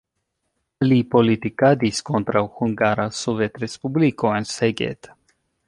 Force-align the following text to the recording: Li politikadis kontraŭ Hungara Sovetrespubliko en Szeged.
Li 0.85 0.95
politikadis 1.15 1.99
kontraŭ 2.09 2.43
Hungara 2.55 3.07
Sovetrespubliko 3.21 4.35
en 4.41 4.51
Szeged. 4.57 5.15